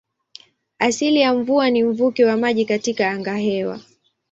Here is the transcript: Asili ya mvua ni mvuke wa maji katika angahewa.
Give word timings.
Asili 0.79 1.19
ya 1.19 1.33
mvua 1.33 1.69
ni 1.69 1.83
mvuke 1.83 2.25
wa 2.25 2.37
maji 2.37 2.65
katika 2.65 3.09
angahewa. 3.11 3.79